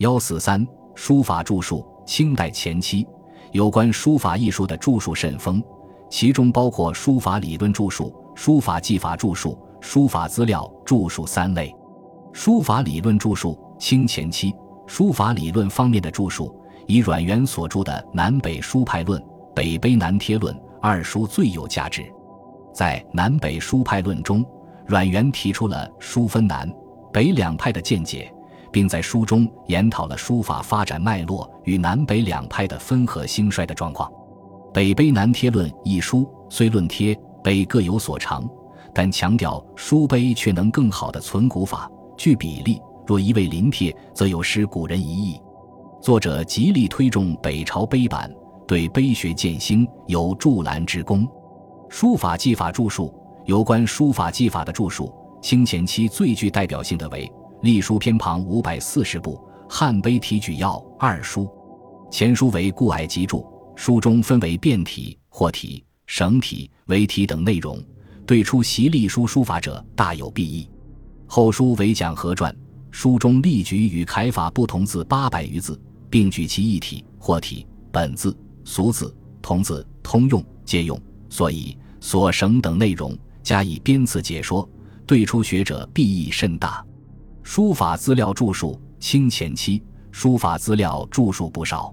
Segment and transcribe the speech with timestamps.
[0.00, 3.06] 幺四三书法著述，清代前期
[3.52, 5.62] 有关书法艺术的著述甚丰，
[6.08, 11.74] 其中包括书法理论著述、书法技法著述、书法资料著述三类。
[12.32, 14.54] 书法理论著述，清前期
[14.86, 19.20] 书法理论方面的著述，以阮元所著的《南北书派论》
[19.54, 22.10] 《北碑南帖论》二书最有价值。
[22.72, 24.42] 在《南北书派论》中，
[24.86, 26.66] 阮元提出了书分南
[27.12, 28.32] 北两派的见解，
[28.72, 34.10] 并在书中研讨了书法发展脉络与南北两派的分合兴衰的状况。
[34.72, 38.48] 《北碑南帖论》一书虽论帖碑各有所长，
[38.94, 41.90] 但强调书碑却能更好的存古法。
[42.16, 45.40] 据比例，若一味临帖，则有失古人一意。
[46.00, 48.30] 作者极力推重北朝碑版，
[48.66, 51.28] 对碑学建兴有助澜之功。
[51.88, 53.12] 书法技法著述，
[53.46, 55.12] 有关书法技法的著述，
[55.42, 57.26] 清前期最具代表性的为
[57.62, 61.48] 《隶书偏旁五百四十部汉碑题举要》二书。
[62.10, 63.46] 前书为顾霭集注，
[63.76, 67.78] 书中分为变体、或体、省体、为体等内容，
[68.26, 70.68] 对初习隶书书法者大有裨益。
[71.26, 72.54] 后书为讲和传，
[72.90, 78.34] 书中例举与楷法不同字八百余字，并举其异体、或体、本字、
[78.64, 84.66] 俗字、同字、通用、借用、所以、所省等内容加以编次解说，
[85.06, 86.82] 对初学者裨益甚大。
[87.52, 91.92] 书法资料著述，清前期书法资料著述不少，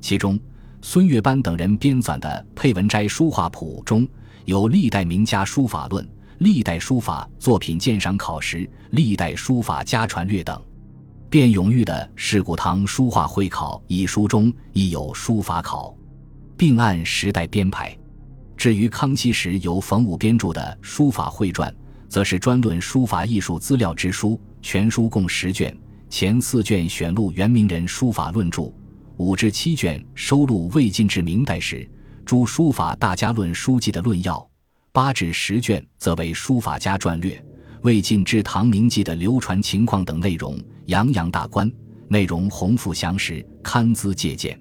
[0.00, 0.36] 其中
[0.82, 2.28] 孙岳班等人编纂的
[2.60, 4.04] 《佩文斋书画谱》中
[4.44, 6.04] 有历代名家书法论。
[6.38, 10.60] 历代书法作品鉴赏考实、历代书法家传略等，
[11.30, 15.96] 卞永玉的《世古堂书画会考》一书中亦有书法考，
[16.56, 17.96] 并按时代编排。
[18.56, 21.70] 至于康熙时由冯武编著的《书法会传》，
[22.08, 25.76] 则是专论书法艺术资料之书，全书共十卷，
[26.08, 28.72] 前四卷选录元明人书法论著，
[29.18, 31.88] 五至七卷收录魏晋至明代时
[32.24, 34.44] 诸书法大家论书记的论要。
[34.90, 37.40] 八至十卷则为书法家传略，
[37.82, 41.70] 魏晋至唐明记的流传情况等内容，洋洋大观，
[42.08, 44.58] 内容宏富详实，堪资借鉴。